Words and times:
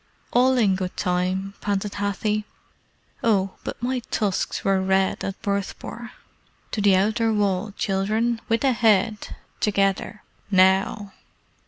"All 0.33 0.57
in 0.57 0.73
good 0.75 0.97
time," 0.97 1.53
panted 1.61 1.93
Hathi. 1.93 2.43
"Oh, 3.23 3.57
but 3.63 3.83
my 3.83 3.99
tusks 4.09 4.63
were 4.63 4.81
red 4.81 5.23
at 5.23 5.39
Bhurtpore; 5.43 6.09
To 6.71 6.81
the 6.81 6.95
outer 6.95 7.31
wall, 7.31 7.71
children! 7.77 8.41
With 8.49 8.61
the 8.61 8.71
head! 8.71 9.35
Together! 9.59 10.23
Now!" 10.49 11.13